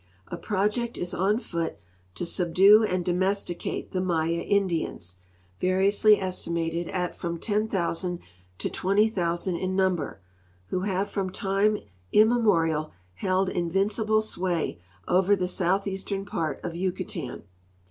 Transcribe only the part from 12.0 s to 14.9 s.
immemorial held invincible sway